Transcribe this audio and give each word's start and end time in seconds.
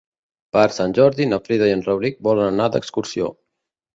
Per 0.55 0.61
Sant 0.77 0.95
Jordi 0.99 1.27
na 1.33 1.39
Frida 1.49 1.67
i 1.71 1.75
en 1.75 1.85
Rauric 1.89 2.17
volen 2.29 2.47
anar 2.53 2.69
d'excursió. 2.77 3.29